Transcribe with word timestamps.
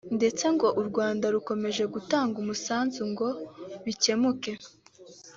ndetse 0.17 0.43
ngo 0.55 0.67
u 0.81 0.83
Rwanda 0.89 1.25
rukomeje 1.35 1.83
gutanga 1.93 2.35
umusanzu 2.43 3.01
ngo 3.11 3.27
bikemuke 3.85 4.51